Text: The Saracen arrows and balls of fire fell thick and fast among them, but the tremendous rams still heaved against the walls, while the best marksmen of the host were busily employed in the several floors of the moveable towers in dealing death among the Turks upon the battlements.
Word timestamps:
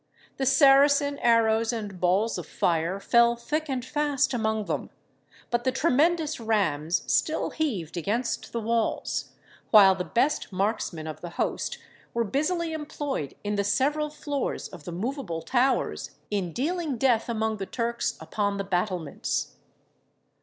The 0.37 0.47
Saracen 0.47 1.19
arrows 1.19 1.71
and 1.71 1.99
balls 1.99 2.39
of 2.39 2.47
fire 2.47 2.99
fell 2.99 3.35
thick 3.35 3.69
and 3.69 3.85
fast 3.85 4.33
among 4.33 4.65
them, 4.65 4.89
but 5.51 5.63
the 5.63 5.71
tremendous 5.71 6.39
rams 6.39 7.03
still 7.05 7.51
heaved 7.51 7.95
against 7.95 8.51
the 8.51 8.59
walls, 8.61 9.33
while 9.69 9.93
the 9.93 10.03
best 10.03 10.51
marksmen 10.51 11.05
of 11.05 11.21
the 11.21 11.29
host 11.37 11.77
were 12.15 12.23
busily 12.23 12.73
employed 12.73 13.35
in 13.43 13.57
the 13.57 13.63
several 13.63 14.09
floors 14.09 14.67
of 14.69 14.85
the 14.85 14.91
moveable 14.91 15.43
towers 15.43 16.17
in 16.31 16.51
dealing 16.51 16.97
death 16.97 17.29
among 17.29 17.57
the 17.57 17.67
Turks 17.67 18.17
upon 18.19 18.57
the 18.57 18.63
battlements. 18.63 19.57